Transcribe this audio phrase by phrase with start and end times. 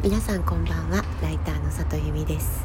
[0.00, 1.02] 皆さんこんばんは。
[1.20, 2.64] ライターの里由美です。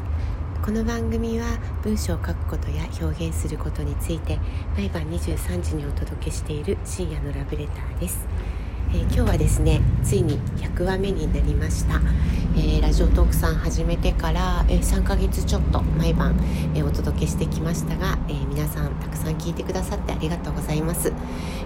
[0.64, 4.38] この番組は文章を書くことや表現することについて
[4.76, 8.24] 毎晩23時にお届けしている深夜のラブレターです。
[8.94, 12.00] えー、今日はですねついに100話目になりました、
[12.56, 16.36] えー、ラジオトークさん始めてから、えー、3ヶ月ちょっと毎晩、
[16.76, 21.12] えお届けしてきましたが、え皆さんたくさん聞いてくださってありがとうございます、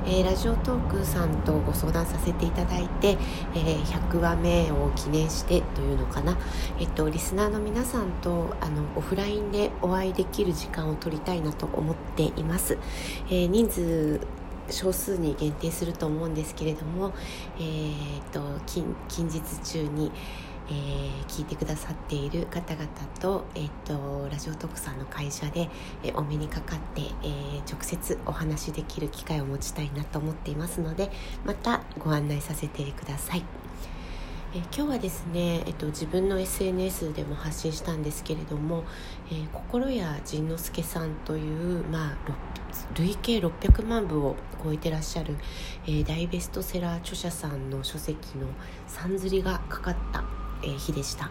[0.07, 3.19] えラジオトークさんとご相談させていただいて、
[3.55, 6.39] え100話目を記念してというのかな、
[6.81, 12.79] えっと、リスナーの皆さんとあのオフラインでお会いできる時間を取りたいなと思っています、
[13.31, 14.21] え人数
[14.71, 17.13] 少数に限定すると思うんですけれども、
[17.59, 20.11] えーと、近近日中に、
[20.69, 22.87] えー、聞いてくださっている方々
[23.21, 25.69] と,、えーと、ラジオトークさんの会社で、
[26.03, 31.11] えー、お目にかかって、えー、直接お話しできる機会を持ちたいなと思っていますので
[31.45, 33.45] またご案内させてください。
[34.55, 38.85] え今日はですね、えっと、自分の SNS でも発信したんですけれども、
[39.31, 42.17] えー、心谷仁之助さんという、まあ、
[42.95, 45.37] 累計600万部を超えてらっしゃる、
[45.87, 48.47] えー、大ベストセラー著者さんの書籍の
[48.87, 50.25] さんずりがかかった、
[50.63, 51.31] えー、日でした、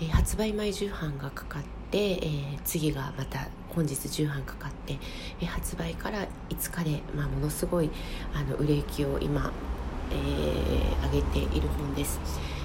[0.00, 4.98] え発売前重版がかかって、え次がまた本日重版かかって、
[5.40, 7.90] え発売から5日で、まあ、ものすごい
[8.34, 9.52] あの売れ行きを今
[10.10, 12.20] えー、上げている本です。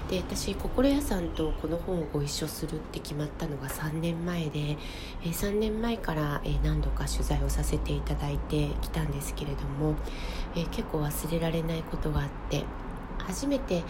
[0.10, 4.78] で私心屋さんとこの本をご一緒するって決まったのが3年前で、
[5.24, 9.96] え、3年前から、え、何度か取材をさせていただいてきたんですけれども、
[10.56, 12.64] え、結構忘れられないことがあって
[13.18, 13.84] 初めて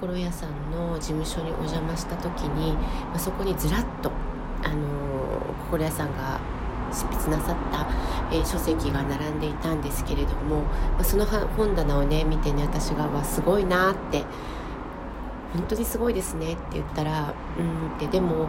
[0.00, 4.10] 心屋さんの事務所にお邪魔した時に、まあ、そこにずらっと、
[4.64, 6.40] あの心屋さんが
[6.92, 7.86] 執筆なさった、
[8.34, 14.24] えー、書籍が並んでいたんですけれども、まあ、その本棚をね見てね私が「わすごいな」って
[15.54, 18.06] 「本当にすごいですね」って言ったら「うん」って。
[18.06, 18.48] でも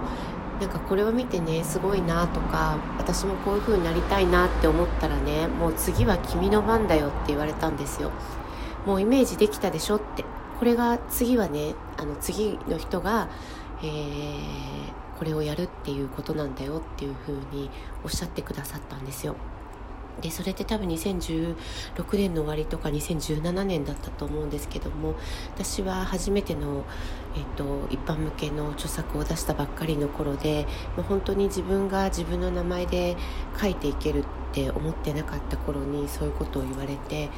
[0.59, 8.11] なんかこれを見てねすごいなとか私もこういう風になりたいなって思ったらねもう次は君の番だよって言われたんですよ
[8.85, 10.25] もうイメージできたでしょって。
[10.59, 13.29] これが次はねあの次の人が、
[13.81, 17.69] えーこれをやるっていうことなんだよっていうふうに
[18.05, 19.35] おっしゃってくださったんですよ。
[20.21, 21.55] でそれって多分2016
[22.13, 25.15] 年の終わりとか2017年だったと思うんですけども
[25.55, 26.83] 私は初めての、
[27.35, 30.65] えっと、一般向けの著作を出したばっかりの頃で
[30.95, 33.15] もう本当に自分が自分の名前で
[33.59, 37.29] 書いていけるって思ってなかった頃にそういうことを言われて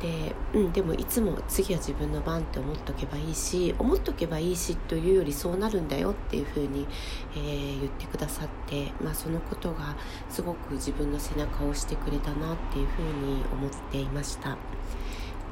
[0.00, 6.86] で,、うん、でもいつも次は自分の番って思っとけばいいし思っとけばいいしというよりそうなるんだよっていうふうに、
[7.34, 9.96] えー、言ってくださって、まあ、そのことが
[10.28, 14.56] すごく自分の背中を押してくれたなっていうふうに思っていました。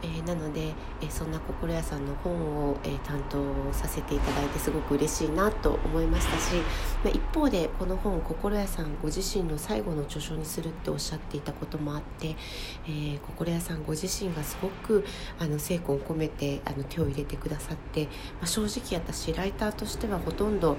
[0.02, 3.38] えー、なので、えー、そんな心屋さんの本を、えー、担当
[3.72, 6.56] させていただいてすごく嬉しいなと思いましたし、
[7.04, 12.36] まあ、一方でこの本を心屋さんご自身の最後の著書にするっておっしゃっていたこともあって、
[12.88, 15.04] え心屋さんご自身がすごく
[15.38, 18.10] あの精魂を込めてあの手を入れてくださって、ま
[18.42, 20.76] あ、正直私ライターとしてはほとんど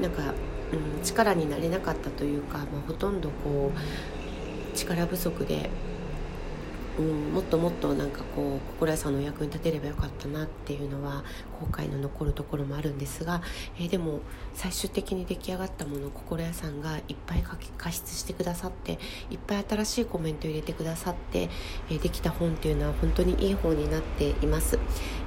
[0.00, 0.34] なんか、
[0.72, 5.70] うん、力になれなかったというか、まあ、ほとんどこう力不足で
[6.98, 11.24] うん、もっともっとなんかこう心屋さんのお役に立てればよかったなっていうのは
[11.60, 13.42] 後悔の残るところもあるんですが、
[13.78, 14.20] えー、でも
[14.54, 18.98] 最終的に出来上がったものを心屋さんがいっぱい加筆してくださって
[19.30, 21.48] いっぱい新しいコメント入れてくださって、
[21.90, 24.78] えー、できた本っていうのは本当にいい本になっています、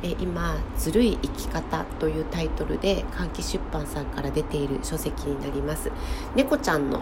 [0.03, 5.91] えー、今「ずるい生き方」というタイトルで換気出版さんから出ている書籍になります。
[6.35, 7.01] 猫ちゃんの、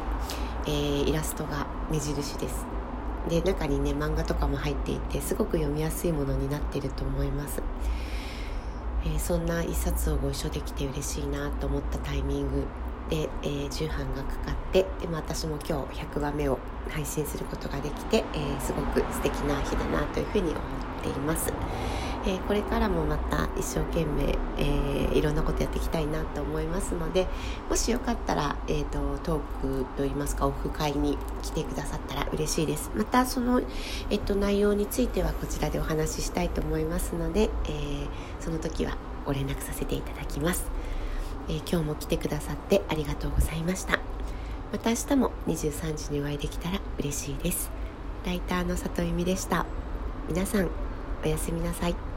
[0.67, 2.80] えイラストが目印です。
[3.29, 7.61] で中にね漫画とかも入っていてすごく読みやすいものになっていると思います、
[9.05, 12.65] えー、そんな一冊をご一緒できて嬉しいなと思ったタイミング
[13.09, 16.57] で、えー、重版がかかってでも私も今日100話目を
[16.89, 20.55] 配信することができて、えー、すごく素敵な日だなというふうに思っ
[21.03, 21.51] ています。
[22.25, 27.27] えー、これからもまた一生懸命、えー、いろんなことやっていきたいなと思いますので
[27.69, 32.91] もしよかったら、えーと、トークといいますかオフ会に来てくださったら嬉しいです。
[32.95, 33.61] またその、
[34.09, 38.07] えーと、内容についてはこちらでお話ししたいと思いますので、えー、
[38.39, 40.65] その時はご連絡させていただきます、
[41.47, 43.99] え今日も来てくださってありがとうございました。
[44.71, 47.71] また明日も23時にお会いできたら嬉しいです。
[48.25, 49.65] ライターの里由美でした。
[50.27, 50.69] 皆さん
[51.23, 52.10] おやすみなさい。